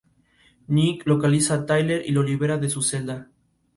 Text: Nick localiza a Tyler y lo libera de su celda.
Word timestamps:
Nick 0.65 1.05
localiza 1.05 1.53
a 1.53 1.65
Tyler 1.67 2.01
y 2.03 2.11
lo 2.11 2.23
libera 2.23 2.57
de 2.57 2.71
su 2.71 2.81
celda. 2.81 3.29